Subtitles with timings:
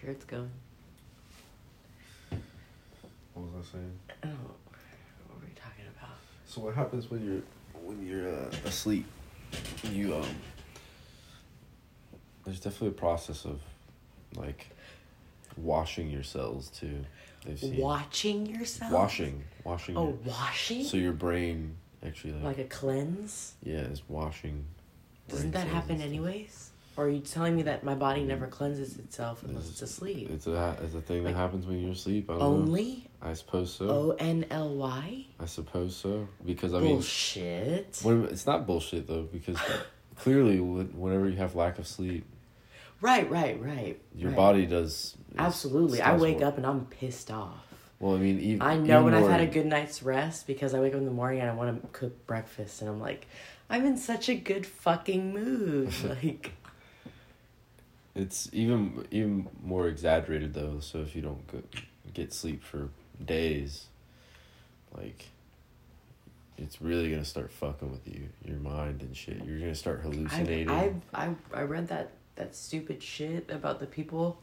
[0.00, 0.50] sure it's going.
[3.34, 3.98] What was I saying?
[4.24, 6.16] Oh, what were we talking about?
[6.46, 7.42] So what happens when you're
[7.84, 9.06] when you're uh, asleep?
[9.90, 10.26] You um.
[12.44, 13.60] There's definitely a process of,
[14.36, 14.68] like,
[15.56, 17.04] washing your cells too.
[17.74, 18.92] Watching yourself.
[18.92, 19.96] washing, washing.
[19.96, 20.84] Oh, your- washing.
[20.84, 23.54] so your brain actually like, like a cleanse.
[23.64, 24.64] yeah is washing.
[25.28, 26.70] Doesn't that happen anyways?
[26.96, 30.30] Or are you telling me that my body never cleanses itself unless it's asleep?
[30.30, 32.30] It's a it's a thing that Like, happens when you're asleep.
[32.30, 32.46] I don't know.
[32.46, 33.88] Only I suppose so.
[33.90, 35.26] O N L Y.
[35.38, 38.00] I suppose so because I mean, Bullshit.
[38.02, 39.58] when, it's not bullshit though because
[40.16, 42.24] clearly whenever you have lack of sleep,
[43.02, 44.00] Right, right, right.
[44.14, 44.36] your right.
[44.36, 46.00] body does Absolutely.
[46.00, 47.62] I wake up and I'm pissed off.
[47.98, 50.72] Well, I mean, even I know even when I've had a good night's rest because
[50.74, 53.26] I wake up in the morning and I want to cook breakfast and I'm like,
[53.68, 55.92] I'm in such a good fucking mood.
[56.04, 56.52] like,
[58.16, 60.80] It's even even more exaggerated though.
[60.80, 61.62] So if you don't go,
[62.14, 62.88] get sleep for
[63.24, 63.86] days,
[64.96, 65.26] like
[66.58, 69.44] it's really gonna start fucking with you, your mind and shit.
[69.44, 70.70] You're gonna start hallucinating.
[70.70, 74.38] I, I, I, read that, that stupid shit about the people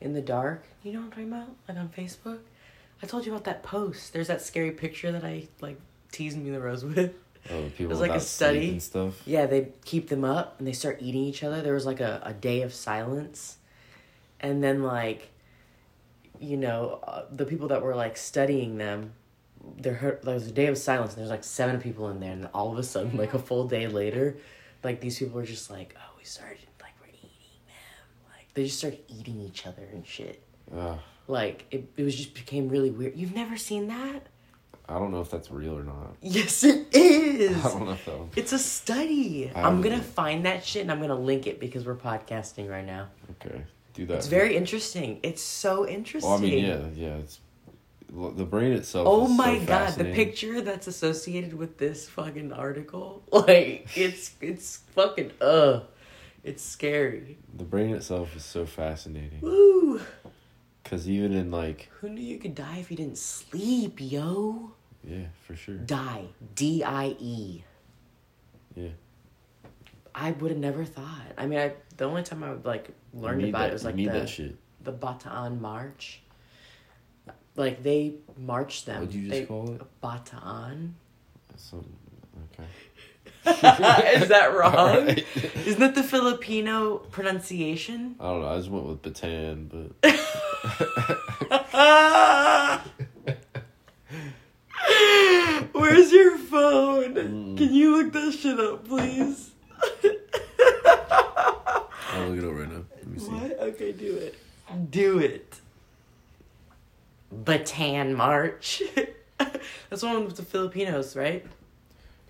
[0.00, 0.64] in the dark.
[0.82, 1.48] You know what I'm talking about?
[1.68, 2.38] Like on Facebook?
[3.02, 4.12] I told you about that post.
[4.12, 5.78] There's that scary picture that I, like,
[6.10, 7.14] teased me the rose with.
[7.50, 8.70] Oh, the people was like a study.
[8.70, 9.22] and stuff.
[9.26, 11.62] Yeah, they keep them up and they start eating each other.
[11.62, 13.56] There was like a, a day of silence.
[14.40, 15.30] And then, like,
[16.40, 19.12] you know, uh, the people that were like studying them,
[19.76, 22.32] there there was a day of silence and there's like seven people in there.
[22.32, 24.36] And all of a sudden, like a full day later,
[24.84, 28.30] like these people were just like, oh, we started, like, we're eating them.
[28.32, 30.40] Like, they just started eating each other and shit.
[30.76, 33.16] Ugh, Like, it, it was just became really weird.
[33.16, 34.26] You've never seen that?
[34.88, 36.16] I don't know if that's real or not.
[36.22, 37.64] Yes, it is.
[37.64, 39.50] I don't know one- It's a study.
[39.54, 40.02] I I'm don't gonna know.
[40.02, 43.08] find that shit and I'm gonna link it because we're podcasting right now.
[43.32, 43.62] Okay,
[43.94, 44.14] do that.
[44.18, 45.20] It's very interesting.
[45.22, 46.30] It's so interesting.
[46.30, 47.16] Well, I mean, yeah, yeah.
[47.16, 47.40] It's
[48.10, 49.06] the brain itself.
[49.06, 50.14] Oh is so my god, the fascinating.
[50.14, 55.80] picture that's associated with this fucking article, like it's it's fucking uh,
[56.42, 57.36] it's scary.
[57.54, 59.40] The brain itself is so fascinating.
[59.42, 60.00] Woo!
[60.84, 64.72] Cause even in like, Who knew you could die if you didn't sleep, yo?
[65.04, 65.76] Yeah, for sure.
[65.76, 67.64] Die, D I E.
[68.74, 68.88] Yeah.
[70.14, 71.22] I would have never thought.
[71.36, 73.84] I mean, I the only time I would like You learned about that, it was
[73.84, 76.20] like the the Bataan March.
[77.56, 79.00] Like they marched them.
[79.00, 79.80] What'd you just They- call it?
[80.02, 80.92] Bataan.
[81.56, 81.84] Some
[82.52, 82.68] okay.
[84.22, 84.74] Is that wrong?
[84.74, 85.24] Alright.
[85.66, 88.14] Isn't that the Filipino pronunciation?
[88.20, 88.48] I don't know.
[88.48, 89.92] I just went with Batan, but
[95.72, 97.14] Where's your phone?
[97.14, 97.56] Mm.
[97.56, 99.50] Can you look that shit up, please?
[102.12, 102.84] I'll look it up right now.
[102.96, 103.30] Let me see.
[103.30, 103.58] What?
[103.60, 104.34] Okay, do it.
[104.90, 105.60] Do it.
[107.34, 108.82] Batan March.
[109.90, 111.44] That's one with the Filipinos, right?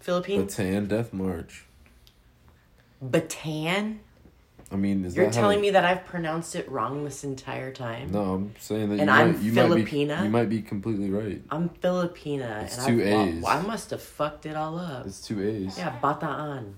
[0.00, 0.54] Philippines?
[0.56, 1.64] Batan Death March.
[3.04, 3.98] Bataan?
[4.70, 8.12] I mean, is You're telling me that I've pronounced it wrong this entire time?
[8.12, 11.10] No, I'm saying that And you I'm might, you might be you might be completely
[11.10, 11.40] right.
[11.50, 12.64] I'm Filipina.
[12.64, 13.42] It's and two I've, A's.
[13.42, 15.06] Well, I must have fucked it all up.
[15.06, 15.78] It's two A's.
[15.78, 16.74] Yeah, Bataan.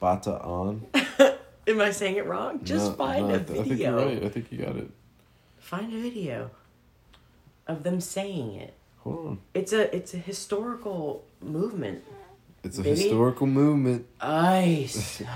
[0.00, 0.80] Bataan.
[1.68, 2.60] Am I saying it wrong?
[2.64, 4.24] Just No, find no, a I, th- I think you're right.
[4.24, 4.90] I think you got it.
[5.60, 6.50] Find a video
[7.68, 8.74] of them saying it.
[8.98, 9.38] Hold on.
[9.54, 12.02] It's a it's a historical movement.
[12.64, 14.06] It's a historical movement.
[14.20, 15.22] Ice.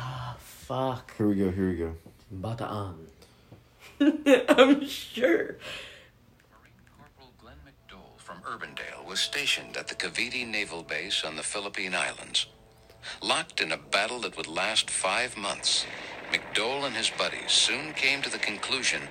[0.66, 1.16] Fuck.
[1.16, 1.53] Here we go.
[1.53, 1.94] Here we go.
[2.34, 2.97] Bataan.
[4.00, 4.19] Um.
[4.49, 5.59] I'm sure.
[6.99, 11.94] Corporal Glenn McDowell from Urbandale was stationed at the Cavite Naval Base on the Philippine
[11.94, 12.47] Islands.
[13.22, 15.87] Locked in a battle that would last five months,
[16.32, 19.03] McDowell and his buddies soon came to the conclusion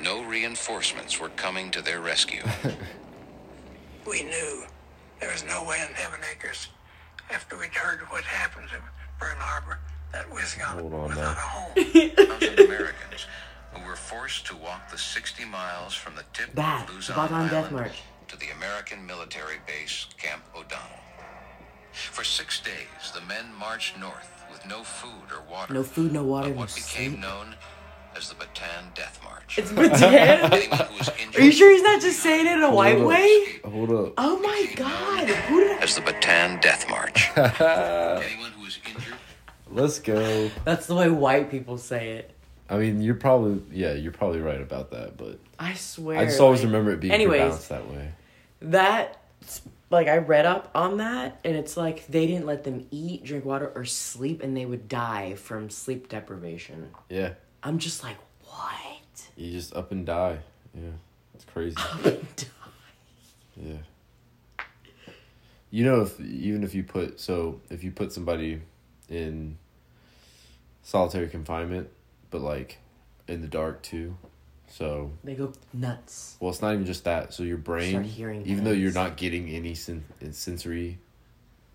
[0.00, 2.44] no reinforcements were coming to their rescue.
[4.06, 4.66] we knew
[5.18, 6.68] there was no way in Heaven Acres,
[7.28, 8.80] after we'd heard what happened at
[9.18, 9.80] Pearl Harbor,
[10.12, 11.30] that we was gonna Hold on without now.
[11.30, 11.74] a home.
[12.38, 13.26] Thousand Americans
[13.72, 16.88] who were forced to walk the 60 miles from the tip That.
[16.88, 18.02] of Luzon Bataan Death March.
[18.28, 20.86] to the American military base Camp O'Donnell.
[21.92, 25.74] For six days, the men marched north with no food or water.
[25.74, 27.20] No food, no water, Of no what became sleep.
[27.20, 27.54] known
[28.16, 29.58] as the Bataan Death March.
[29.58, 30.52] It's Bataan.
[30.52, 32.98] Anyone who was injured Are you sure he's not just saying it in a white
[32.98, 33.06] up.
[33.06, 33.44] way?
[33.64, 34.14] Hold up.
[34.18, 35.28] Oh my god.
[35.28, 35.82] Who did I...
[35.82, 37.30] as the Bataan Death March.
[37.36, 39.11] Anyone who was injured
[39.72, 40.50] Let's go.
[40.64, 42.30] That's the way white people say it.
[42.68, 46.18] I mean, you're probably yeah, you're probably right about that, but I swear.
[46.18, 48.12] I just always like- remember it being Anyways, pronounced that way.
[48.62, 49.18] that
[49.90, 53.44] like I read up on that and it's like they didn't let them eat, drink
[53.44, 56.90] water, or sleep and they would die from sleep deprivation.
[57.10, 59.28] Yeah, I'm just like, what?
[59.36, 60.38] You just up and die.
[60.74, 60.90] Yeah,
[61.34, 61.76] it's crazy.
[61.78, 62.46] Up and Die.
[63.56, 63.76] Yeah.
[65.70, 68.62] You know, if even if you put so if you put somebody
[69.08, 69.58] in
[70.82, 71.88] solitary confinement,
[72.30, 72.78] but like
[73.28, 74.16] in the dark too,
[74.68, 76.36] so They go nuts.
[76.40, 77.32] well, it's not even just that.
[77.34, 78.04] So your brain,
[78.46, 80.98] even though you're not getting any sen- sensory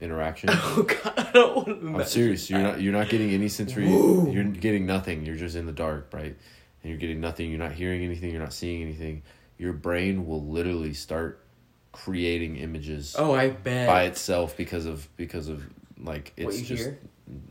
[0.01, 0.49] interaction.
[0.53, 2.49] Oh god, I don't want to I'm serious.
[2.49, 2.67] You're that.
[2.73, 2.81] not.
[2.81, 3.87] You're not getting any sensory.
[3.87, 4.29] Whoa.
[4.31, 5.25] You're getting nothing.
[5.25, 6.35] You're just in the dark, right?
[6.83, 7.49] And you're getting nothing.
[7.49, 8.31] You're not hearing anything.
[8.31, 9.23] You're not seeing anything.
[9.57, 11.43] Your brain will literally start
[11.91, 13.87] creating images Oh, I bet.
[13.87, 15.63] by itself because of because of
[15.99, 16.99] like it's what you just hear?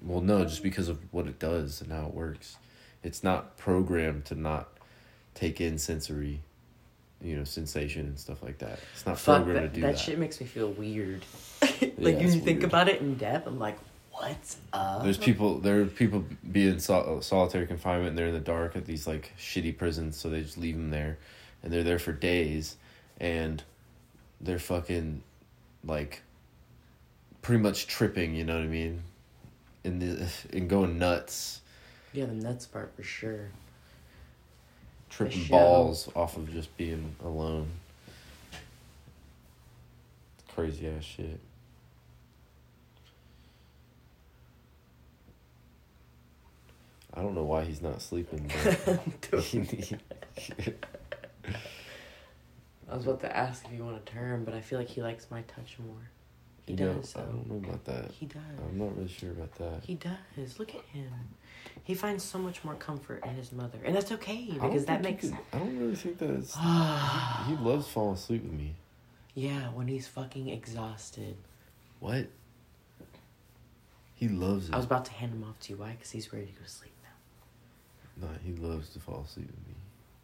[0.02, 2.56] Well no just because of what it does and how it works.
[3.02, 4.69] It's not programmed to not
[5.34, 6.40] take in sensory,
[7.23, 8.78] you know, sensation and stuff like that.
[8.94, 9.69] It's not Fuck programmed that.
[9.69, 9.99] to do That, that.
[9.99, 11.25] shit makes me feel weird.
[11.81, 12.64] Yeah, like when you think weird.
[12.64, 13.76] about it in depth, I'm like,
[14.12, 15.02] what's up?
[15.02, 15.58] There's people.
[15.58, 18.11] There are people being sol- uh, solitary confinement.
[18.11, 20.90] and They're in the dark at these like shitty prisons, so they just leave them
[20.90, 21.19] there,
[21.62, 22.76] and they're there for days,
[23.20, 23.62] and
[24.40, 25.22] they're fucking
[25.84, 26.22] like
[27.43, 28.34] pretty much tripping.
[28.34, 29.02] You know what I mean?
[29.87, 31.61] And the and going nuts,
[32.12, 33.50] Yeah, the nuts part for sure.
[35.09, 37.69] tripping balls off of just being alone.
[40.53, 41.38] Crazy ass shit.
[47.15, 48.50] I don't know why he's not sleeping.
[52.89, 55.00] I was about to ask if you want to turn, but I feel like he
[55.00, 56.11] likes my touch more.
[56.67, 57.15] He You know, does.
[57.17, 58.11] I don't know about that.
[58.11, 58.43] He does.
[58.59, 59.85] I'm not really sure about that.
[59.85, 60.59] He does.
[60.59, 61.11] Look at him.
[61.85, 65.25] He finds so much more comfort in his mother, and that's okay because that makes.
[65.25, 66.57] he could- I don't really think that it's.
[66.63, 68.75] yeah, he loves falling asleep with me.
[69.35, 71.37] Yeah, when he's fucking exhausted.
[72.01, 72.27] What?
[74.15, 74.75] He loves it.
[74.75, 75.79] I was about to hand him off to you.
[75.79, 75.91] Why?
[75.93, 76.93] Because he's ready to go to sleep
[78.19, 78.27] now.
[78.29, 79.75] Nah, he loves to fall asleep with me.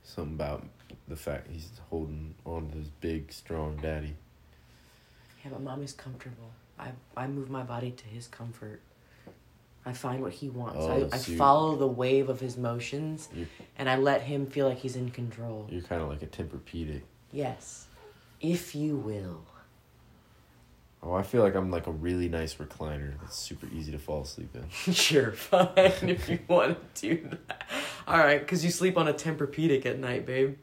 [0.03, 0.67] Something about
[1.09, 4.17] the fact he's holding on to his big, strong daddy.
[5.45, 6.51] Yeah, but mommy's comfortable.
[6.79, 8.81] I I move my body to his comfort.
[9.85, 10.77] I find what he wants.
[10.79, 13.29] Oh, I, I so follow the wave of his motions,
[13.77, 15.67] and I let him feel like he's in control.
[15.71, 17.03] you're kind of like a Tempur-Pedic.
[17.33, 17.89] Yes,
[18.41, 19.43] if you will.
[21.03, 24.23] Oh, I feel like I'm like a really nice recliner that's super easy to fall
[24.23, 24.65] asleep in.
[24.95, 27.65] Sure, fine if you want to do that.
[28.07, 30.59] All right, because you sleep on a Tempur-Pedic at night, babe.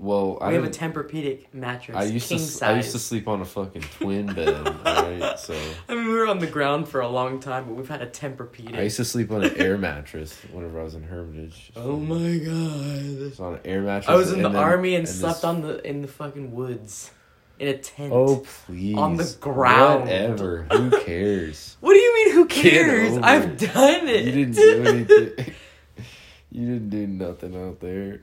[0.00, 2.62] Well, I we have a Tempur-Pedic mattress, I used king to size.
[2.70, 5.38] I used to sleep on a fucking twin bed, alright?
[5.38, 5.54] So
[5.90, 8.06] I mean, we were on the ground for a long time, but we've had a
[8.06, 8.78] Tempur-Pedic.
[8.78, 11.70] I used to sleep on an air mattress whenever I was in Hermitage.
[11.76, 12.50] oh my god!
[12.50, 14.08] I was on an air mattress.
[14.08, 17.10] I was in the then- army and, this- slept on the in the fucking woods,
[17.58, 18.10] in a tent.
[18.10, 18.96] Oh please!
[18.96, 20.04] on the ground.
[20.04, 20.62] Whatever.
[20.72, 21.76] Who cares?
[21.80, 22.34] What do you mean?
[22.36, 23.18] Who cares?
[23.18, 24.24] I've done it.
[24.24, 25.54] You didn't do anything.
[26.50, 28.22] you didn't do nothing out there.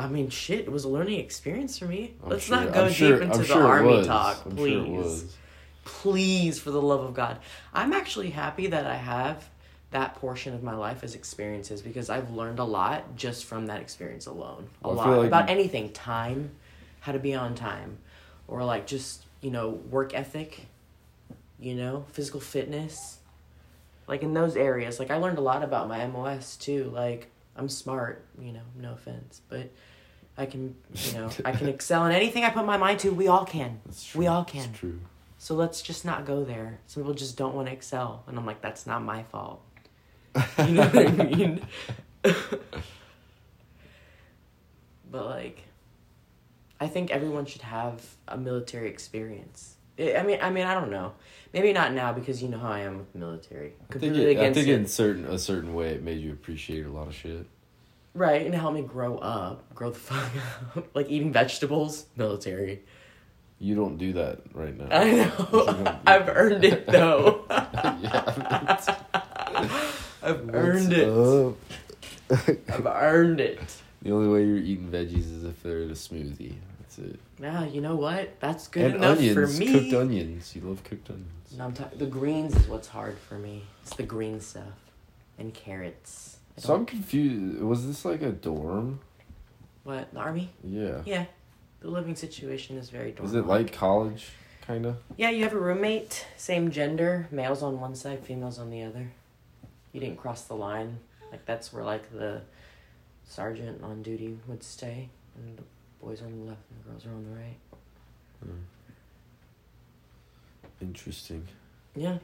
[0.00, 0.60] I mean, shit.
[0.60, 2.14] It was a learning experience for me.
[2.22, 4.56] I'm Let's sure- not go I'm deep sure- into I'm the sure army talk, I'm
[4.56, 4.72] please.
[4.72, 5.36] Sure it was.
[5.84, 7.38] please for the love of god
[7.72, 9.48] i'm actually happy that i have
[9.90, 13.80] that portion of my life as experiences because i've learned a lot just from that
[13.80, 16.50] experience alone a Well, lot like about you- anything time
[17.00, 17.98] how to be on time
[18.46, 20.66] or like just you know work ethic
[21.58, 23.18] you know physical fitness
[24.06, 27.30] like in those areas like i learned a lot about my mos too like
[27.60, 29.70] i'm smart you know no offense but
[30.36, 33.28] i can you know i can excel in anything i put my mind to we
[33.28, 34.18] all can That's true.
[34.18, 34.98] we all can true.
[35.38, 36.80] so let's just not go there.
[36.86, 38.24] Some people just don't want to excel.
[38.26, 39.62] And I'm like, that's not my fault.
[40.58, 41.60] You know what I mean?
[45.10, 45.64] but like
[46.78, 49.76] I think everyone should have a military experience.
[50.00, 51.12] I mean I mean I don't know.
[51.52, 53.72] Maybe not now because you know how I am with military.
[53.88, 54.74] I think, Completely it, I think it.
[54.74, 57.46] in certain a certain way it made you appreciate a lot of shit.
[58.14, 59.72] Right, and it helped me grow up.
[59.74, 60.30] Grow the fuck
[60.76, 60.88] up.
[60.94, 62.82] like eating vegetables, military.
[63.58, 64.86] You don't do that right now.
[64.90, 65.98] I know.
[66.06, 67.44] I've earned it though.
[67.50, 68.96] yeah.
[70.22, 71.56] I've earned it.
[72.30, 72.64] it.
[72.72, 73.60] I've earned it.
[74.02, 76.54] The only way you're eating veggies is if they're in a smoothie.
[77.02, 77.20] It.
[77.38, 78.38] Now you know what?
[78.40, 79.72] That's good and enough onions, for me.
[79.72, 80.54] cooked onions.
[80.54, 81.54] You love cooked onions.
[81.56, 83.64] No, I'm ta- the greens is what's hard for me.
[83.82, 84.64] It's the green stuff
[85.38, 86.38] and carrots.
[86.56, 87.62] So I'm confused.
[87.62, 89.00] Was this like a dorm?
[89.82, 90.50] what the army?
[90.62, 91.02] Yeah.
[91.04, 91.24] Yeah,
[91.80, 93.12] the living situation is very.
[93.12, 93.28] Dorm.
[93.28, 94.28] Is it like college,
[94.66, 94.96] kind of?
[95.16, 99.10] Yeah, you have a roommate, same gender, males on one side, females on the other.
[99.92, 100.98] You didn't cross the line.
[101.30, 102.42] Like that's where like the
[103.24, 105.62] sergeant on duty would stay, and
[106.02, 107.56] boys on the left and the girls are on the right.
[108.44, 108.56] Hmm.
[110.80, 111.46] Interesting.
[111.94, 112.18] Yeah.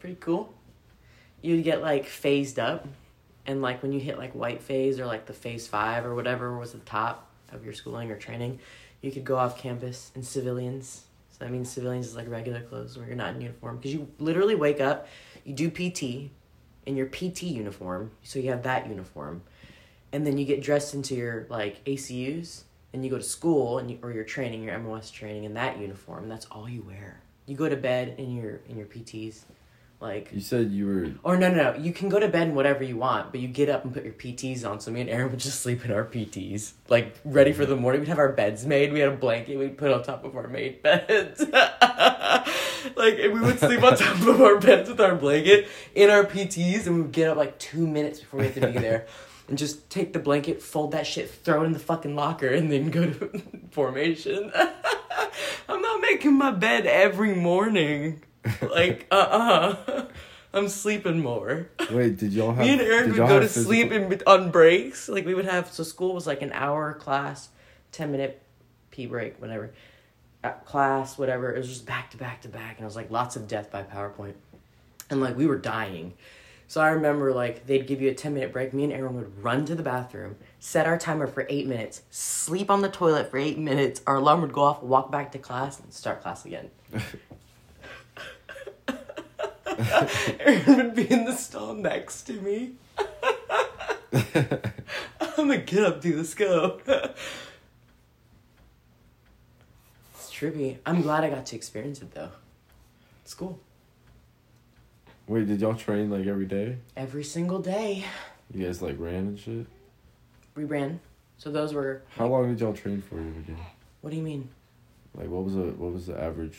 [0.00, 0.52] Pretty cool.
[1.42, 2.86] You'd get like phased up
[3.46, 6.56] And like when you hit like white phase or like the phase five or whatever
[6.58, 8.60] was the top of your schooling or training,
[9.00, 11.04] you could go off campus in civilians.
[11.30, 14.08] So that means civilians is like regular clothes where you're not in uniform because you
[14.18, 15.08] literally wake up,
[15.44, 16.30] you do PT
[16.86, 19.42] in your PT uniform, so you have that uniform,
[20.12, 23.90] and then you get dressed into your like ACUs and you go to school and
[23.90, 26.28] you, or your training, your MOS training in that uniform.
[26.28, 27.20] That's all you wear.
[27.46, 29.40] You go to bed in your in your PTs,
[30.00, 31.10] like You said you were.
[31.24, 31.78] or no, no, no.
[31.78, 34.04] You can go to bed in whatever you want, but you get up and put
[34.04, 34.78] your PTs on.
[34.80, 38.00] So me and Aaron would just sleep in our PTs, like ready for the morning.
[38.02, 38.92] We'd have our beds made.
[38.92, 41.40] We had a blanket we'd put on top of our made beds.
[42.96, 46.86] like we would sleep on top of our beds with our blanket in our PTs,
[46.86, 49.06] and we would get up like two minutes before we had to be there.
[49.52, 52.72] And just take the blanket, fold that shit, throw it in the fucking locker, and
[52.72, 54.50] then go to formation.
[55.68, 58.22] I'm not making my bed every morning.
[58.62, 60.06] Like, uh uh
[60.54, 61.68] I'm sleeping more.
[61.90, 62.64] Wait, did y'all have?
[62.64, 65.10] Me and Aaron did would go to have sleep in, on breaks.
[65.10, 67.50] Like, we would have, so school was like an hour class,
[67.90, 68.40] 10 minute
[68.90, 69.74] pee break, whatever.
[70.42, 71.54] Uh, class, whatever.
[71.54, 72.76] It was just back to back to back.
[72.78, 74.32] And it was like lots of death by PowerPoint.
[75.10, 76.14] And like, we were dying.
[76.72, 78.72] So I remember like they'd give you a 10 minute break.
[78.72, 82.70] Me and Aaron would run to the bathroom, set our timer for eight minutes, sleep
[82.70, 84.00] on the toilet for eight minutes.
[84.06, 86.70] Our alarm would go off, walk back to class, and start class again.
[90.40, 92.76] Aaron would be in the stall next to me.
[94.14, 96.16] I'm gonna get up, dude.
[96.16, 96.80] Let's go.
[100.14, 100.78] it's trippy.
[100.86, 102.30] I'm glad I got to experience it though.
[103.26, 103.60] It's cool.
[105.32, 106.76] Wait, did y'all train like every day?
[106.94, 108.04] Every single day
[108.52, 109.66] You guys like ran and shit.
[110.54, 111.00] we ran.
[111.38, 112.02] So those were.
[112.18, 113.58] How long did y'all train for every day?
[114.02, 114.50] What do you mean?
[115.14, 116.58] Like, what was the what was the average?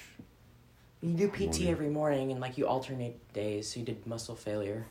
[1.04, 1.68] You do PT Morning.
[1.68, 3.72] every morning and like you alternate days.
[3.72, 4.88] So you did muscle failure,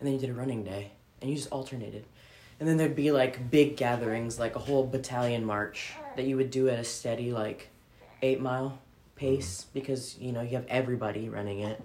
[0.00, 2.06] and then you did a running day, and you just alternated.
[2.58, 6.50] And then there'd be like big gatherings, like a whole battalion march that you would
[6.50, 7.68] do at a steady like
[8.22, 8.78] eight mile
[9.16, 9.80] pace mm-hmm.
[9.80, 11.78] because you know you have everybody running it.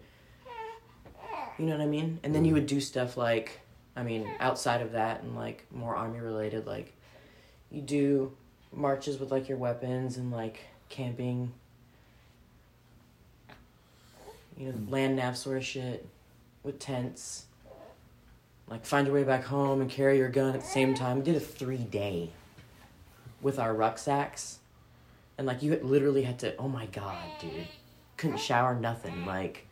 [1.58, 2.20] You know what I mean?
[2.24, 3.60] And then you would do stuff like,
[3.96, 6.94] I mean, outside of that and like more army related, like
[7.70, 8.36] you do
[8.72, 11.54] marches with like your weapons and like camping
[14.58, 14.92] you know, mm.
[14.92, 16.08] land nav sort of shit
[16.64, 17.46] with tents.
[18.68, 21.18] Like find your way back home and carry your gun at the same time.
[21.18, 22.32] We did a three day
[23.42, 24.60] with our rucksacks.
[25.38, 27.68] And like you literally had to oh my god, dude.
[28.18, 29.26] Couldn't shower, nothing.
[29.26, 29.68] Like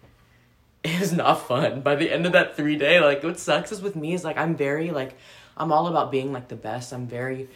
[1.00, 1.82] was not fun.
[1.82, 4.38] By the end of that three day, like what sucks is with me is like
[4.38, 5.16] I'm very like
[5.56, 6.92] I'm all about being like the best.
[6.94, 7.50] I'm very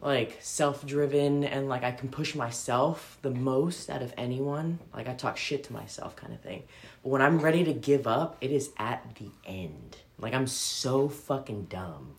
[0.00, 4.78] like self-driven and like I can push myself the most out of anyone.
[4.94, 6.64] Like I talk shit to myself kind of thing.
[7.02, 9.96] But when I'm ready to give up, it is at the end.
[10.18, 12.16] Like I'm so fucking dumb.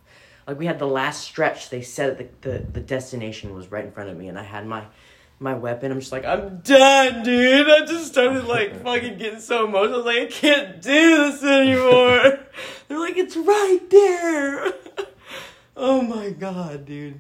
[0.48, 3.92] Like we had the last stretch, they said the, the the destination was right in
[3.92, 4.86] front of me and I had my
[5.39, 5.91] my weapon.
[5.91, 7.70] I'm just like, I'm done, dude.
[7.70, 9.96] I just started like fucking getting so emotional.
[9.96, 12.39] I was like, I can't do this anymore.
[12.88, 14.74] They're like, it's right there.
[15.77, 17.20] oh my god, dude.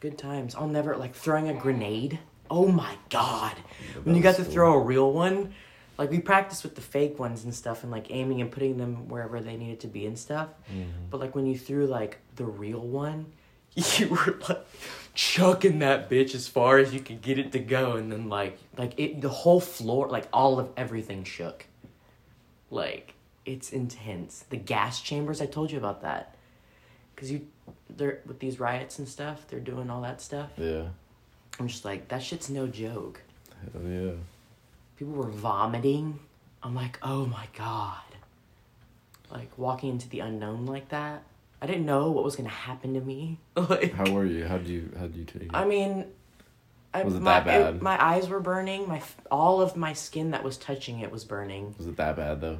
[0.00, 0.54] Good times.
[0.54, 2.18] I'll never like throwing a grenade.
[2.50, 3.56] Oh my god.
[4.04, 5.52] When you got to throw a real one,
[5.98, 9.08] like we practiced with the fake ones and stuff and like aiming and putting them
[9.08, 10.48] wherever they needed to be and stuff.
[10.70, 10.88] Mm-hmm.
[11.10, 13.26] But like when you threw like the real one,
[13.74, 14.64] you were like
[15.14, 18.58] chucking that bitch as far as you could get it to go and then like
[18.76, 21.66] like it the whole floor like all of everything shook.
[22.70, 23.14] Like
[23.44, 24.44] it's intense.
[24.50, 26.36] The gas chambers, I told you about that.
[27.16, 27.48] Cuz you
[27.90, 30.50] they're with these riots and stuff, they're doing all that stuff.
[30.56, 30.84] Yeah.
[31.58, 33.20] I'm just like that shit's no joke.
[33.72, 34.12] Hell yeah.
[34.98, 36.18] People were vomiting.
[36.62, 38.02] I'm like, "Oh my god."
[39.30, 41.22] Like walking into the unknown like that.
[41.62, 43.38] I didn't know what was going to happen to me.
[43.56, 44.46] like How were you?
[44.46, 45.50] How do you how do you take it?
[45.54, 46.06] I mean,
[46.94, 47.82] I, Was it my, that bad?
[47.82, 48.88] my eyes were burning.
[48.88, 51.74] My all of my skin that was touching it was burning.
[51.78, 52.58] was it that bad though?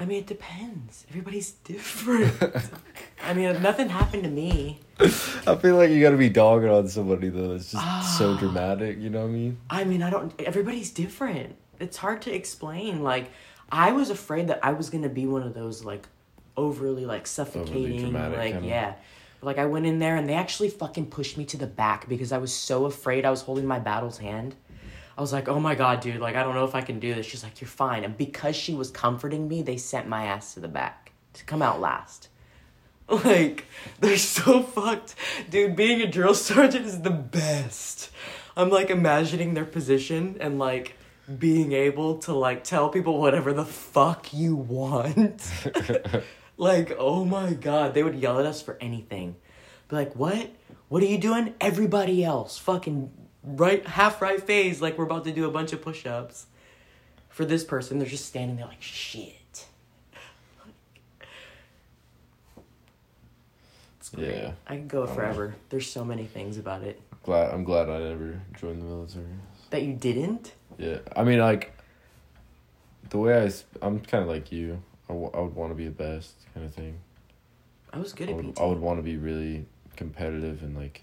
[0.00, 1.04] I mean, it depends.
[1.10, 2.32] Everybody's different.
[3.22, 4.80] I mean, nothing happened to me.
[4.98, 7.52] I feel like you gotta be dogging on somebody though.
[7.52, 8.14] It's just Ah.
[8.18, 8.98] so dramatic.
[8.98, 9.58] You know what I mean?
[9.68, 10.32] I mean, I don't.
[10.40, 11.54] Everybody's different.
[11.78, 13.02] It's hard to explain.
[13.02, 13.30] Like,
[13.70, 16.08] I was afraid that I was gonna be one of those like
[16.56, 18.00] overly like suffocating.
[18.00, 18.68] dramatic like, kinda.
[18.68, 18.94] yeah.
[19.42, 22.32] Like I went in there and they actually fucking pushed me to the back because
[22.32, 23.26] I was so afraid.
[23.26, 24.54] I was holding my battle's hand.
[25.20, 27.14] I was like, oh my god, dude, like I don't know if I can do
[27.14, 27.26] this.
[27.26, 28.04] She's like, you're fine.
[28.04, 31.60] And because she was comforting me, they sent my ass to the back to come
[31.60, 32.28] out last.
[33.10, 33.66] Like,
[33.98, 35.16] they're so fucked.
[35.50, 38.08] Dude, being a drill sergeant is the best.
[38.56, 40.96] I'm like imagining their position and like
[41.38, 45.42] being able to like tell people whatever the fuck you want.
[46.56, 49.36] like, oh my god, they would yell at us for anything.
[49.88, 50.50] Be like, what?
[50.88, 51.52] What are you doing?
[51.60, 53.10] Everybody else, fucking
[53.44, 56.46] right, half right phase, like we're about to do a bunch of push ups.
[57.28, 59.66] For this person, they're just standing there like, shit.
[63.98, 64.34] It's great.
[64.34, 64.52] Yeah.
[64.66, 65.54] I could go forever.
[65.68, 67.00] There's so many things about it.
[67.22, 69.26] glad I'm glad I never joined the military.
[69.70, 70.52] That you didn't?
[70.78, 71.76] Yeah, I mean like
[73.10, 74.82] the way I sp- I'm kind of like you.
[75.08, 76.96] I, w- I would want to be the best kind of thing.
[77.92, 78.60] I was good I at would, PT.
[78.60, 79.66] I would want to be really
[79.96, 81.02] competitive and like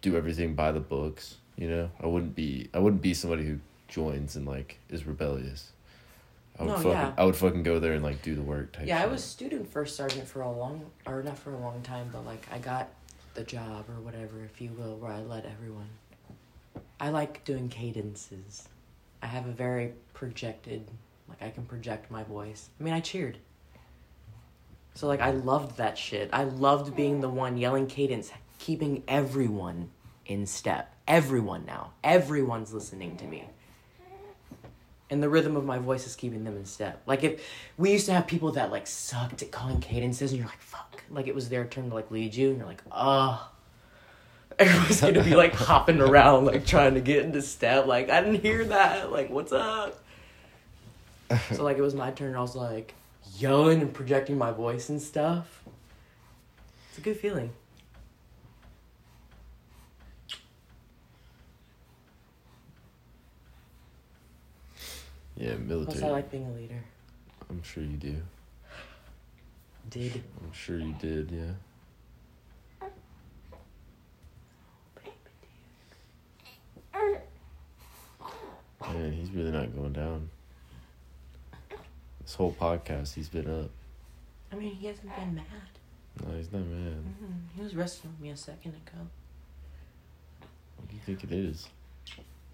[0.00, 1.36] do everything by the books.
[1.56, 5.72] You know, I wouldn't be I wouldn't be somebody who joins and like is rebellious.
[6.58, 7.12] I would No, fucking yeah.
[7.16, 8.86] I would fucking go there and like do the work type.
[8.86, 12.10] Yeah, I was student first sergeant for a long, or not for a long time,
[12.12, 12.88] but like I got
[13.34, 15.88] the job or whatever, if you will, where I led everyone.
[17.00, 18.68] I like doing cadences.
[19.22, 20.88] I have a very projected,
[21.28, 22.70] like I can project my voice.
[22.80, 23.38] I mean, I cheered.
[24.94, 26.28] So like I loved that shit.
[26.32, 29.90] I loved being the one yelling cadence, keeping everyone
[30.26, 30.94] in step.
[31.06, 31.92] Everyone now.
[32.04, 33.44] Everyone's listening to me.
[35.10, 37.02] And the rhythm of my voice is keeping them in step.
[37.06, 37.42] Like if
[37.78, 41.02] we used to have people that like sucked at calling cadences and you're like, fuck.
[41.10, 43.50] Like it was their turn to like lead you and you're like, oh.
[44.58, 47.86] Everyone's gonna be like hopping around, like trying to get into step.
[47.86, 49.12] Like, I didn't hear that.
[49.12, 50.02] Like, what's up?
[51.52, 52.94] so like it was my turn, I was like
[53.36, 55.62] yelling and projecting my voice and stuff.
[56.90, 57.52] It's a good feeling.
[65.38, 65.98] Yeah military.
[65.98, 66.82] Plus I like being a leader.
[67.48, 68.16] I'm sure you do.
[69.88, 71.30] Did I'm sure you did.
[71.30, 71.52] Yeah.
[78.80, 80.30] Man, he's really not going down.
[82.22, 83.70] This whole podcast, he's been up.
[84.52, 86.24] I mean he hasn't been mad.
[86.26, 87.04] No, he's not mad.
[87.04, 87.48] Mhm.
[87.54, 89.06] He was resting with me a second ago.
[90.76, 91.68] What do you think it is?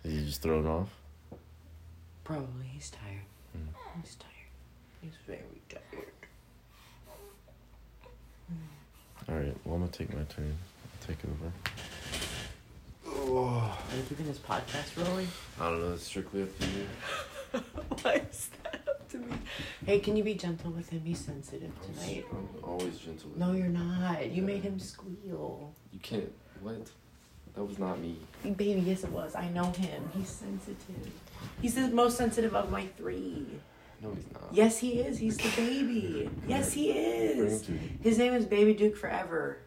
[0.03, 0.91] Is he just thrown off?
[2.25, 3.21] Probably he's tired.
[3.57, 3.69] Mm.
[4.03, 4.31] He's tired.
[5.03, 6.09] He's very tired.
[9.29, 9.57] All right.
[9.65, 10.57] Well, I'm gonna take my turn.
[10.85, 11.53] I'll take over.
[13.07, 15.29] Are you keeping this podcast rolling?
[15.61, 15.93] I don't know.
[15.95, 16.87] It's strictly up to you.
[18.03, 19.37] Why is that up to me?
[19.87, 20.99] Hey, can you be gentle with him?
[21.01, 22.25] Be sensitive tonight.
[22.31, 23.31] I'm always gentle.
[23.31, 23.59] with No, you.
[23.61, 24.31] you're not.
[24.31, 25.73] You made him squeal.
[25.93, 26.33] You can't.
[26.61, 26.91] What?
[27.55, 28.19] That was not me.
[28.43, 29.35] Baby, yes, it was.
[29.35, 30.11] I know him.
[30.17, 31.13] He's sensitive.
[31.63, 33.47] He's the most sensitive of my three.
[34.03, 34.43] No, he's not.
[34.53, 35.19] Yes, he is.
[35.19, 36.29] He's the baby.
[36.49, 37.69] Yes, he is.
[38.03, 39.59] His name is Baby Duke forever.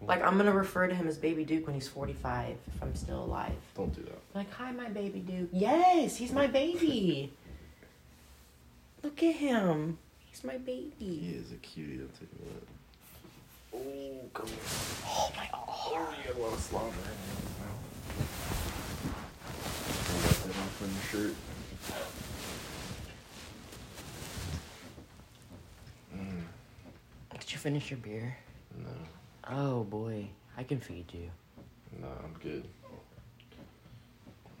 [0.00, 3.24] Like, I'm gonna refer to him as Baby Duke when he's 45, if I'm still
[3.24, 3.52] alive.
[3.74, 4.18] Don't do that.
[4.34, 5.48] Like, hi, my baby Duke.
[5.52, 7.32] Yes, he's my baby.
[9.02, 9.98] Look at him.
[10.30, 10.92] He's my baby.
[10.98, 12.00] He is a cutie.
[12.00, 12.08] I'll
[12.44, 12.62] what.
[13.74, 13.78] Oh,
[14.34, 14.56] come here.
[15.06, 15.64] Oh, my arm.
[15.68, 16.92] Oh, you got a lot of slobber in.
[20.24, 21.36] Wipe that off on your shirt.
[26.16, 26.42] Mm,
[27.38, 28.36] Did you finish your beer?
[28.78, 28.88] no,
[29.48, 30.26] Oh, boy.
[30.56, 31.30] I can feed you.
[32.00, 32.64] no, I'm good.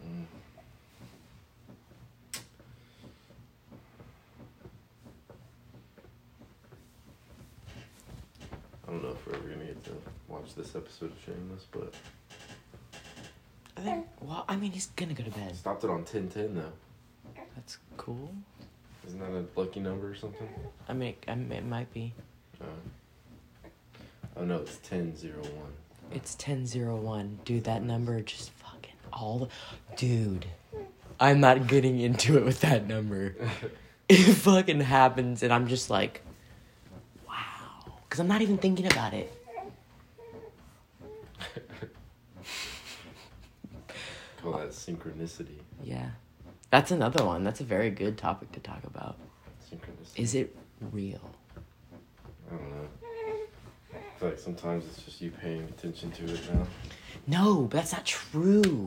[0.06, 0.24] Mm.
[8.86, 9.92] I don't know if we're ever gonna get to
[10.46, 11.92] watch this episode of Shameless, but
[13.76, 15.56] I think, well, I mean, he's gonna go to bed.
[15.56, 17.42] stopped it on ten ten though.
[17.54, 18.32] That's cool.
[19.06, 20.48] Isn't that a lucky number or something?
[20.88, 22.12] I mean, I mean it might be.
[22.60, 22.64] Uh,
[24.36, 25.72] oh no, it's ten zero one.
[26.12, 27.40] It's 1001.
[27.44, 29.96] Dude, that number just fucking all the.
[29.96, 30.46] Dude,
[31.18, 33.34] I'm not getting into it with that number.
[34.08, 36.22] it fucking happens, and I'm just like,
[37.26, 37.34] wow.
[38.08, 39.32] Because I'm not even thinking about it.
[44.52, 45.58] Call that synchronicity.
[45.82, 46.10] Yeah.
[46.70, 47.42] That's another one.
[47.42, 49.16] That's a very good topic to talk about.
[49.68, 50.18] Synchronicity.
[50.20, 50.56] Is it
[50.92, 51.30] real?
[52.48, 52.88] I don't know.
[53.92, 56.64] I feel like sometimes it's just you paying attention to it now.
[57.26, 58.86] No, but that's not true.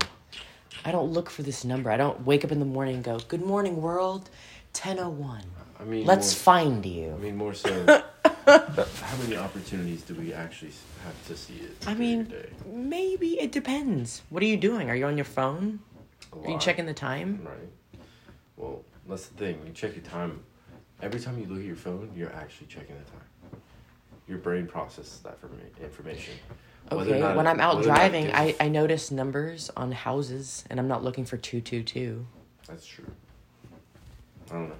[0.85, 1.91] I don't look for this number.
[1.91, 4.29] I don't wake up in the morning and go, Good morning, world.
[4.73, 5.43] 1001.
[5.79, 7.13] I mean, Let's more, find you.
[7.13, 8.03] I mean, more so.
[8.25, 10.71] how many opportunities do we actually
[11.05, 11.87] have to see it?
[11.87, 12.49] I mean, day?
[12.65, 14.21] maybe it depends.
[14.29, 14.89] What are you doing?
[14.89, 15.79] Are you on your phone?
[16.43, 17.41] Are you checking the time?
[17.43, 18.01] Right.
[18.57, 19.61] Well, that's the thing.
[19.65, 20.43] You check your time,
[21.01, 23.61] every time you look at your phone, you're actually checking the time.
[24.27, 25.49] Your brain processes that for
[25.81, 26.33] information.
[26.91, 30.65] Okay, when I'm out whether or not it driving, I, I notice numbers on houses
[30.69, 32.25] and I'm not looking for 222.
[32.67, 33.05] That's true.
[34.49, 34.75] I don't know.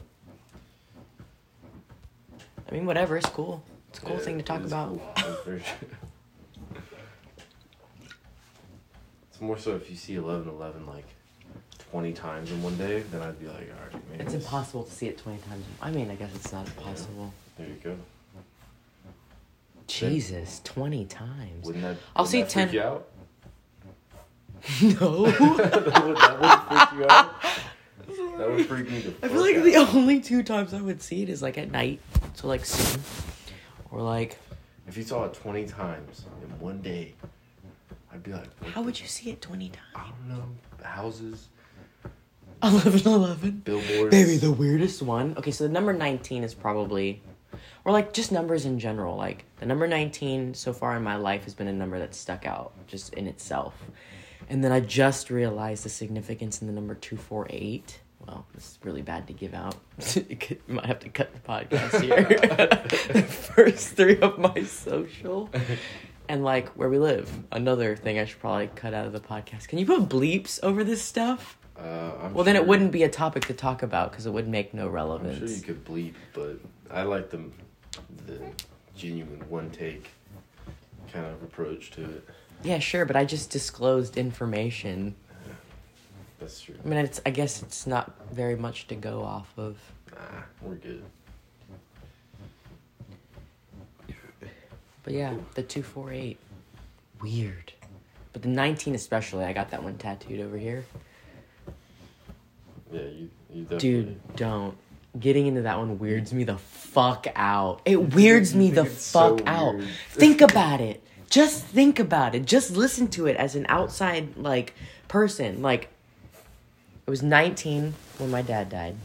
[2.70, 3.18] I mean, whatever.
[3.18, 3.64] It's cool.
[3.90, 5.00] It's a cool Yeah, thing to talk about.
[5.46, 5.60] cool.
[9.32, 11.06] It's more so if you see eleven eleven like
[11.92, 14.92] twenty times in one day, then I'd be like, all right, maybe It's impossible to
[14.92, 15.64] see it 20 times.
[15.82, 17.34] I mean, I guess it's not impossible.
[17.58, 17.96] There you go.
[19.88, 21.66] Jesus, 20 times.
[21.66, 21.96] Wouldn't that?
[22.18, 23.08] I'll wouldn't see that freak 10 You out?
[25.00, 25.26] no.
[25.32, 27.34] that would that would freak you out.
[28.38, 29.14] That would freak me.
[29.24, 32.00] I feel like the only two times I would see it is like at night.
[32.34, 33.02] So, like, soon.
[33.92, 34.38] Or like,
[34.88, 37.14] If you saw it twenty times in one day,
[38.12, 39.82] I'd be like, how would you see it 20 times?
[39.96, 40.46] I don't know.
[40.84, 41.48] Houses,
[42.64, 43.52] 11 11.
[43.64, 44.12] billboards.
[44.12, 45.36] Baby, the weirdest one.
[45.38, 47.22] Okay, so the number 19 is probably,
[47.86, 49.16] or like just numbers in general.
[49.16, 52.46] Like the number 19 so far in my life has been a number that stuck
[52.46, 53.74] out just in itself.
[54.50, 58.02] And then I just realized the significance in the number 248.
[58.26, 59.76] Well, this is really bad to give out.
[60.16, 62.26] you could- might have to cut the podcast here.
[63.14, 65.50] the first three of my social.
[66.28, 67.32] And like where we live.
[67.52, 69.68] Another thing I should probably cut out of the podcast.
[69.68, 71.58] Can you put bleeps over this stuff?
[71.78, 74.48] Uh, I'm Well, then it wouldn't be a topic to talk about because it would
[74.48, 75.38] make no I'm relevance.
[75.40, 76.60] sure you could bleep, but
[76.92, 77.42] I like the
[78.28, 78.40] the
[78.96, 80.10] genuine one take
[81.12, 82.28] kind of approach to it.
[82.64, 85.16] Yeah, sure, but I just disclosed information.
[86.40, 86.76] That's true.
[86.84, 89.78] I mean, it's I guess it's not very much to go off of.
[90.12, 91.04] Nah, we're good.
[95.04, 96.38] But yeah, the 248.
[97.22, 97.74] Weird.
[98.32, 100.86] But the 19 especially, I got that one tattooed over here.
[102.92, 103.80] Yeah, you you definitely.
[103.80, 104.78] Dude, don't.
[105.20, 107.82] Getting into that one weirds me the fuck out.
[107.86, 109.82] It weirds me the it's so fuck out.
[110.12, 111.04] Think about it.
[111.30, 112.46] Just think about it.
[112.46, 114.74] Just listen to it as an outside like
[115.08, 115.62] person.
[115.62, 115.90] Like
[117.08, 118.96] I was 19 when my dad died.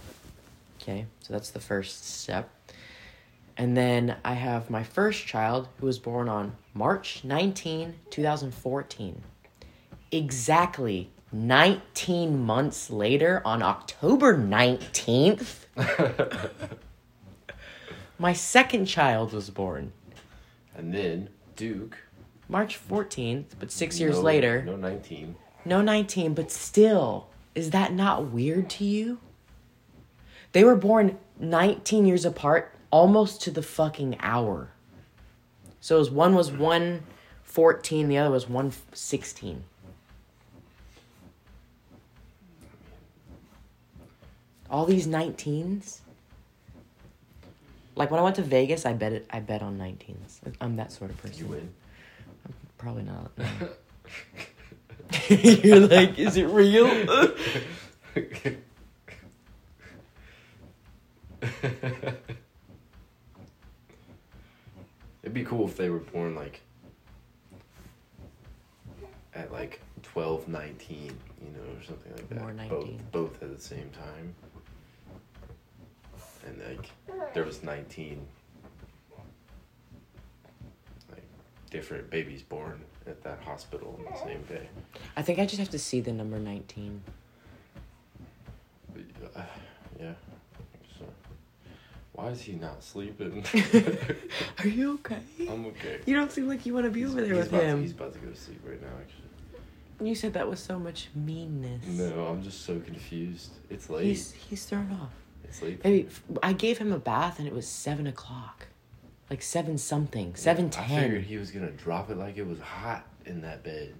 [0.81, 1.07] Okay?
[1.21, 2.51] So that's the first step.
[3.57, 9.23] And then I have my first child who was born on March 19, 2014.
[10.11, 15.67] Exactly 19 months later on October 19th,
[18.19, 19.93] my second child was born.
[20.77, 21.97] and then Duke.
[22.49, 24.63] March 14th, but 6 years no- later.
[24.65, 25.37] No nineteen.
[25.65, 29.19] No 19, but still, is that not weird to you?
[30.53, 34.71] They were born 19 years apart, almost to the fucking hour.
[35.81, 39.65] So it was, one was 114, the other was 116.
[44.71, 46.01] All these 19s.
[47.97, 50.41] Like when I went to Vegas, I bet it, I bet on 19s.
[50.61, 51.39] I'm that sort of person.
[51.39, 51.75] You win.
[52.85, 53.33] Probably not.
[55.65, 56.87] You're like, is it real?
[65.23, 66.61] It'd be cool if they were born like
[69.35, 71.11] at like 12, 19, you
[71.53, 72.41] know, or something like that.
[72.41, 74.35] More Both, both at the same time.
[76.47, 76.91] And like
[77.33, 78.27] there was 19
[81.11, 81.23] like
[81.75, 84.69] different babies born at that hospital on the same day.
[85.17, 87.03] I think I just have to see the number 19.
[89.35, 89.43] Uh,
[90.01, 90.13] yeah.
[90.97, 91.05] So,
[92.13, 93.45] why is he not sleeping?
[94.61, 95.19] Are you okay?
[95.51, 95.99] I'm okay.
[96.07, 97.83] You don't seem like you want to be over there with about To, him.
[97.83, 100.09] he's about to go to sleep right now, actually.
[100.09, 101.85] You said that with so much meanness.
[101.87, 103.51] No, I'm just so confused.
[103.69, 104.05] It's late.
[104.07, 105.11] He's he's thrown off.
[105.45, 105.81] It's late.
[106.09, 108.67] F- I gave him a bath and it was seven o'clock,
[109.35, 113.05] like seven something, seven I figured he was gonna drop it like it was hot
[113.27, 113.93] in that bed.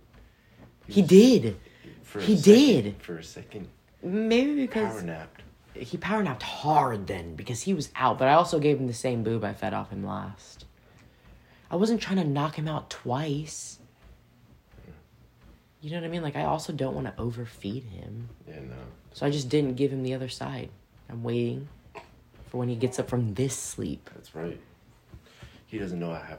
[0.87, 1.57] He was- did.
[2.05, 3.03] For He second- did.
[3.03, 3.69] For a second.
[4.01, 5.43] Maybe because Power napped.
[5.75, 8.17] he power napped hard then because he was out.
[8.17, 10.67] But I also gave him the same boob I fed off him last.
[11.69, 13.81] I wasn't trying to knock him out twice.
[15.81, 16.23] You know what I mean?
[16.23, 18.29] Like I also don't want to overfeed him.
[18.47, 18.77] Yeah, no.
[19.13, 20.69] So I just didn't give him the other side.
[21.11, 21.67] I'm waiting
[22.47, 24.09] for when he gets up from this sleep.
[24.15, 24.61] That's right.
[25.75, 26.39] He doesn't know I have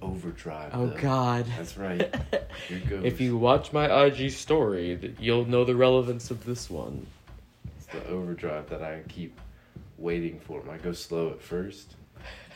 [0.00, 0.70] overdrive.
[0.72, 0.96] Oh though.
[1.00, 1.46] God.
[1.56, 2.14] That's right.
[2.70, 7.04] If you watch my IG story, you'll know the relevance of this one.
[7.76, 9.40] It's the overdrive that I keep
[9.98, 10.70] waiting for him.
[10.70, 11.96] I go slow at first,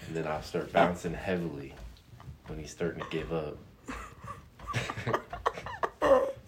[0.07, 1.75] and then I'll start bouncing heavily
[2.47, 3.57] when he's starting to give up.
[4.75, 5.03] it's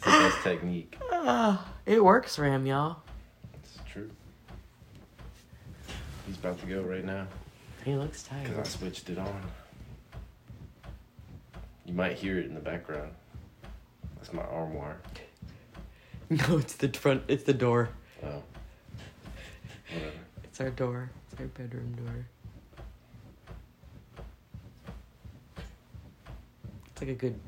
[0.05, 0.97] the best technique.
[1.11, 2.99] Ah, it works for him, y'all.
[3.55, 4.11] It's true.
[6.29, 7.27] He's about to go right now
[7.85, 8.45] He looks tired.
[8.49, 9.43] because I switched it on.
[11.93, 13.11] You might hear it in the background.
[14.17, 14.97] That's my armoire.
[16.31, 17.25] No, it's the front.
[17.29, 17.91] It's the door.
[18.25, 18.43] Oh,
[20.45, 21.11] It's our door.
[21.31, 22.27] It's our bedroom door.
[26.93, 27.39] It's like a good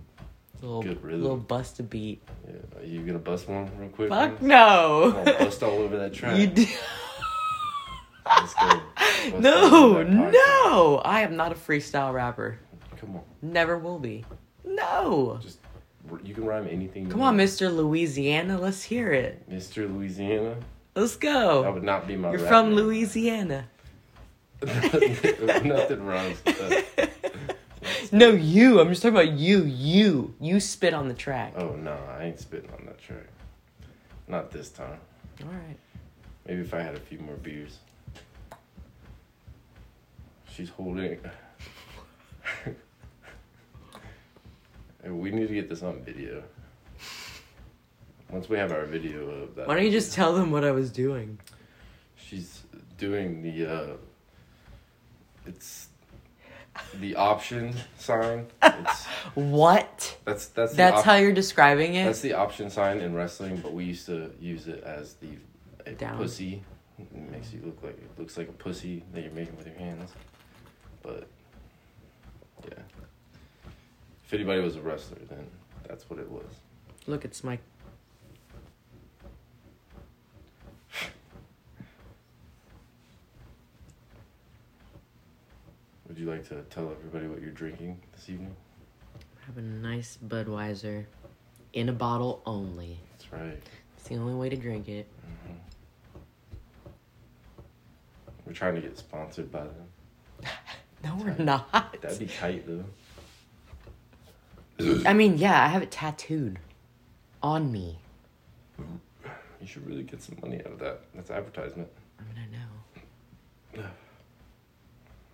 [0.61, 1.23] little Good rhythm.
[1.23, 2.21] little bust a beat.
[2.47, 2.81] Yeah.
[2.81, 4.11] Are you gonna bust one real quick?
[4.11, 5.15] Fuck no.
[5.17, 6.37] On, bust all over that track.
[6.39, 6.67] You do-
[8.27, 8.69] Let's go.
[8.69, 10.33] Bust all no, that podcast.
[10.35, 10.97] no.
[11.03, 12.59] I am not a freestyle rapper.
[13.05, 13.23] Come on.
[13.43, 14.25] Never will be.
[14.65, 15.39] No.
[15.43, 15.59] Just
[16.23, 17.05] you can rhyme anything.
[17.05, 17.37] you Come on.
[17.37, 17.75] Mr.
[17.75, 18.59] Louisiana.
[18.59, 19.49] Let's hear it.
[19.51, 19.93] Mr.
[19.93, 20.57] Louisiana.
[20.95, 21.63] Let's go.
[21.63, 22.31] That would not be my.
[22.31, 22.77] You're from name.
[22.77, 23.69] Louisiana.
[24.65, 27.11] Nothing rhymes with that.
[28.13, 28.81] No, you.
[28.81, 29.65] I'm just talking about you.
[29.65, 30.35] You.
[30.41, 31.55] You spit on the track.
[31.57, 33.27] Oh no, I ain't spitting on that track.
[34.29, 35.01] Not this time.
[35.43, 35.77] All right.
[36.47, 37.79] Maybe if I had a few more beers.
[40.51, 41.19] She's holding.
[45.07, 46.43] We need to get this on video.
[48.31, 49.69] Once we have our video of that.
[49.69, 51.39] Why don't you just tell them what I was doing?
[52.17, 52.63] She's
[52.99, 53.67] doing the.
[53.67, 53.87] uh
[55.47, 55.89] It's
[57.01, 58.47] the option sign.
[58.63, 60.17] It's What?
[60.25, 62.05] that's that's the That's op- how you're describing it?
[62.07, 65.29] That's the option sign in wrestling, but we used to use it as the
[65.87, 66.17] a Down.
[66.17, 66.63] pussy.
[66.99, 69.77] It makes you look like it looks like a pussy that you're making with your
[69.77, 70.11] hands.
[71.03, 71.27] But
[72.67, 72.79] yeah,
[74.27, 75.47] if anybody was a wrestler, then
[75.87, 76.45] that's what it was.
[77.07, 77.59] Look, it's my.
[86.09, 88.55] Would you like to tell everybody what you're drinking this evening?
[89.47, 91.07] Having a nice Budweiser
[91.73, 93.01] in a bottle only.
[93.11, 93.61] That's right.
[93.97, 95.07] It's the only way to drink it.
[95.27, 95.55] Mm-hmm.
[98.47, 99.89] We're trying to get sponsored by them.
[101.03, 101.71] No, we're not.
[102.01, 102.83] That'd be tight though.
[104.81, 106.59] I mean, yeah, I have it tattooed
[107.43, 107.99] on me.
[108.79, 111.01] You should really get some money out of that.
[111.15, 111.89] That's advertisement.
[112.19, 112.47] I mean,
[113.77, 113.89] I know.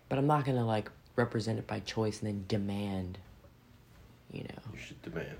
[0.09, 3.19] But I'm not gonna like represent it by choice and then demand.
[4.33, 4.63] You know.
[4.73, 5.39] You should demand.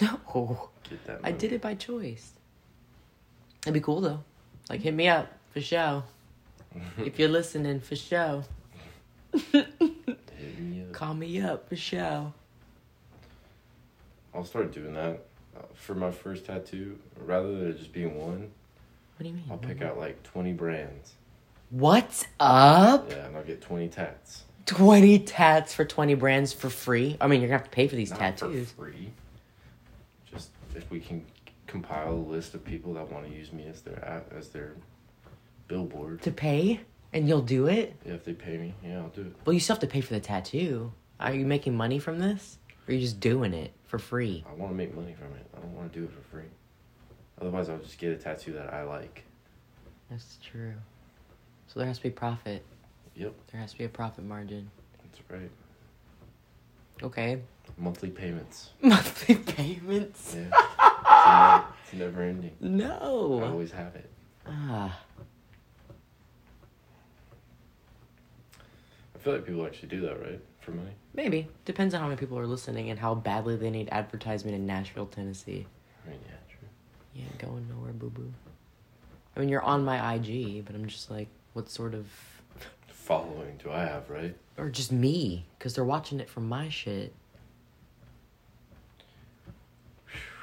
[0.00, 0.70] No.
[0.88, 1.20] Get that.
[1.20, 1.34] Money.
[1.34, 2.32] I did it by choice.
[3.62, 4.24] It'd be cool though.
[4.70, 6.02] Like hit me up for show.
[6.98, 8.44] if you're listening for show,
[9.52, 12.32] me call me up for show.
[14.36, 15.20] I'll start doing that
[15.56, 16.98] uh, for my first tattoo.
[17.18, 18.50] Rather than it just being one,
[19.16, 19.44] What do you mean?
[19.50, 21.14] I'll pick out like twenty brands.
[21.70, 23.10] What's up?
[23.10, 24.42] Yeah, and I'll get twenty tats.
[24.66, 27.16] 20 tats for 20 brands for free.
[27.20, 28.72] I mean, you're gonna have to pay for these Not tattoos.
[28.72, 29.10] for free.
[30.28, 31.24] Just if we can
[31.68, 34.74] compile a list of people that want to use me as their as their
[35.68, 36.20] billboard.
[36.22, 36.80] To pay?
[37.12, 37.94] And you'll do it?
[38.04, 39.32] Yeah, if they pay me, yeah, I'll do it.
[39.44, 40.92] Well, you still have to pay for the tattoo.
[41.20, 42.58] Are you making money from this?
[42.86, 44.44] Or are you just doing it for free?
[44.48, 45.46] I want to make money from it.
[45.56, 46.48] I don't want to do it for free.
[47.40, 49.24] Otherwise, I'll just get a tattoo that I like.
[50.10, 50.74] That's true.
[51.66, 52.64] So there has to be profit.
[53.16, 54.70] Yep, There has to be a profit margin.
[55.02, 55.50] that's right.
[57.02, 57.40] Okay.
[57.78, 58.70] Monthly payments.
[58.82, 60.34] Monthly payments?
[60.36, 62.52] Yeah, it's, never, it's never ending.
[62.60, 63.40] No.
[63.42, 64.08] I always have it.
[64.46, 64.98] Ah.
[69.14, 70.40] I feel like people actually do that, right?
[70.60, 70.92] For money.
[71.16, 71.48] Maybe.
[71.64, 75.06] Depends on how many people are listening and how badly they need advertisement in Nashville,
[75.06, 75.66] Tennessee.
[76.06, 76.68] Mean, yeah, true.
[77.14, 78.32] You ain't going nowhere, boo boo.
[79.34, 82.06] I mean, you're on my IG, but I'm just like, what sort of.
[82.88, 84.36] Following do I have, right?
[84.58, 87.14] Or just me, because they're watching it from my shit.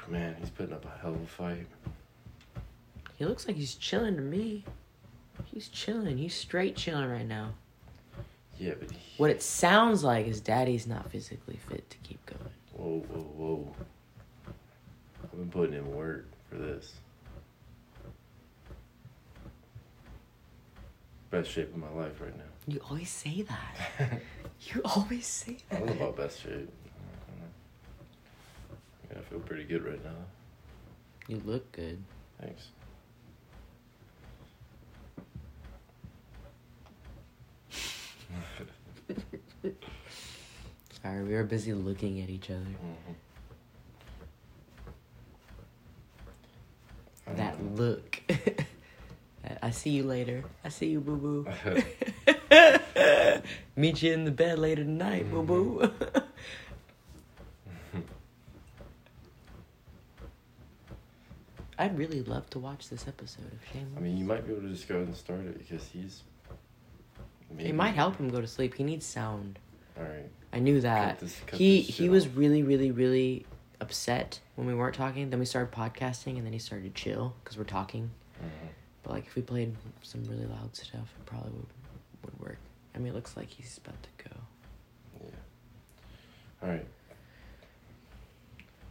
[0.08, 1.66] Man, he's putting up a hell of a fight.
[3.16, 4.64] He looks like he's chilling to me.
[5.44, 6.18] He's chilling.
[6.18, 7.54] He's straight chilling right now.
[8.58, 12.40] Yeah, but he, What it sounds like is daddy's not physically fit to keep going.
[12.72, 13.74] whoa, whoa, whoa.
[15.24, 16.92] I've been putting in work for this.
[21.30, 22.44] Best shape of my life right now.
[22.68, 24.20] You always say that.
[24.72, 25.82] You always say that.
[25.82, 26.70] I don't know about best shape.
[26.88, 27.44] I.
[29.12, 30.14] Yeah, I feel pretty good right now.
[31.28, 32.02] You look good.
[32.40, 32.68] Thanks.
[41.02, 42.60] Sorry, we were busy looking at each other.
[42.60, 43.14] Mhm.
[47.36, 48.20] That Um, look.
[49.62, 50.44] I see you later.
[50.64, 51.46] I see you, boo boo.
[53.76, 55.90] Meet you in the bed later tonight, boo boo.
[61.78, 63.96] I'd really love to watch this episode of Shameless.
[63.96, 66.22] I mean, you might be able to just go ahead and start it because he's.
[67.58, 68.74] It might help him go to sleep.
[68.74, 69.58] He needs sound.
[69.98, 70.28] All right.
[70.52, 71.18] I knew that.
[71.20, 72.36] this- cut he he shit was off.
[72.36, 73.46] really really really
[73.80, 75.30] upset when we weren't talking.
[75.30, 78.10] Then we started podcasting, and then he started to chill because we're talking.
[78.42, 78.68] Mhm.
[79.02, 81.66] But like if we played some really loud stuff, it probably would
[82.24, 82.58] would work.
[82.94, 84.36] I mean, it looks like he's about to go.
[85.24, 85.30] Yeah.
[86.62, 86.86] All right.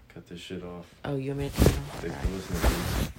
[0.09, 0.85] Cut this shit off.
[1.03, 1.63] Oh, you want me to
[2.01, 3.11] turn it off?